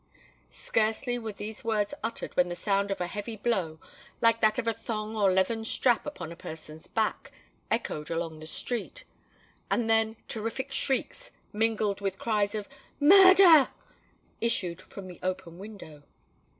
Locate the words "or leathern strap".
5.15-6.07